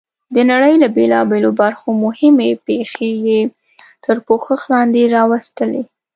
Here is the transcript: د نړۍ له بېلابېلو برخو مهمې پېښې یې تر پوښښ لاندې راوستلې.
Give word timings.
د 0.35 0.37
نړۍ 0.51 0.73
له 0.83 0.87
بېلابېلو 0.95 1.49
برخو 1.61 1.87
مهمې 2.03 2.49
پېښې 2.67 3.11
یې 3.27 3.41
تر 4.05 4.17
پوښښ 4.27 4.61
لاندې 4.73 5.03
راوستلې. 5.15 5.83